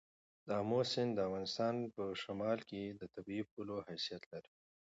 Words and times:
د 0.47 0.49
آمو 0.61 0.79
سیند 0.91 1.11
د 1.15 1.19
افغانستان 1.27 1.75
په 1.95 2.03
شمال 2.23 2.59
کې 2.69 2.81
د 2.99 3.01
طبیعي 3.15 3.43
پولې 3.51 3.77
حیثیت 3.89 4.23
لري. 4.33 4.51